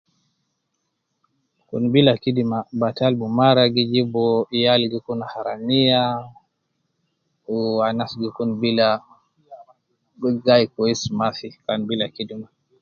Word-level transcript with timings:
Kun 1.67 1.83
bila 1.93 2.11
kidima 2.23 2.57
batal 2.81 3.13
bumara, 3.19 3.63
gijibu 3.75 4.25
yal 4.63 4.81
gikun 4.91 5.19
haramiya, 5.31 6.01
wuu 7.47 7.81
anas 7.87 8.11
gi 8.21 8.29
kun 8.35 8.51
bila, 8.61 8.87
gu 10.19 10.29
gai 10.45 10.65
kwesi 10.73 11.07
mafi 11.19 11.47
kan 11.65 11.79
bila 11.89 12.05
kidima 12.15 12.47